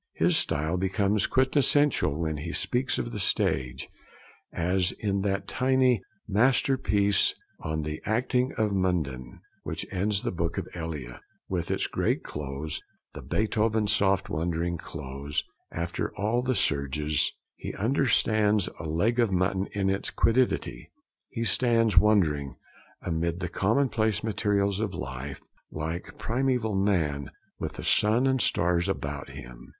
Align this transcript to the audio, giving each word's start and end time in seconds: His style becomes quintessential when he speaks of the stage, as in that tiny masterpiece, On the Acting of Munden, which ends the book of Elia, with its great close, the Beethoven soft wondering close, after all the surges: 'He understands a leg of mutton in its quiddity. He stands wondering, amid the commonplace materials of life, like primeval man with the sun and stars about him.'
His 0.15 0.35
style 0.35 0.77
becomes 0.77 1.27
quintessential 1.27 2.19
when 2.19 2.37
he 2.37 2.53
speaks 2.53 2.97
of 2.97 3.11
the 3.11 3.19
stage, 3.19 3.87
as 4.51 4.91
in 4.93 5.21
that 5.21 5.47
tiny 5.47 6.01
masterpiece, 6.27 7.35
On 7.59 7.83
the 7.83 8.01
Acting 8.03 8.51
of 8.53 8.73
Munden, 8.73 9.41
which 9.61 9.85
ends 9.91 10.23
the 10.23 10.31
book 10.31 10.57
of 10.57 10.67
Elia, 10.73 11.19
with 11.47 11.69
its 11.69 11.85
great 11.85 12.23
close, 12.23 12.81
the 13.13 13.21
Beethoven 13.21 13.85
soft 13.85 14.27
wondering 14.27 14.75
close, 14.75 15.43
after 15.71 16.11
all 16.17 16.41
the 16.41 16.55
surges: 16.55 17.31
'He 17.57 17.75
understands 17.75 18.69
a 18.79 18.85
leg 18.87 19.19
of 19.19 19.31
mutton 19.31 19.67
in 19.71 19.87
its 19.91 20.09
quiddity. 20.09 20.89
He 21.29 21.43
stands 21.43 21.95
wondering, 21.95 22.55
amid 23.03 23.39
the 23.39 23.49
commonplace 23.49 24.23
materials 24.23 24.79
of 24.79 24.95
life, 24.95 25.41
like 25.71 26.17
primeval 26.17 26.73
man 26.73 27.29
with 27.59 27.73
the 27.73 27.83
sun 27.83 28.25
and 28.25 28.41
stars 28.41 28.89
about 28.89 29.29
him.' 29.29 29.69